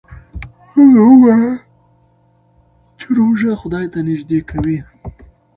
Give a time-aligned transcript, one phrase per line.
[0.75, 1.43] هغه وویل
[2.99, 4.77] چې روژه خدای ته نژدې کوي.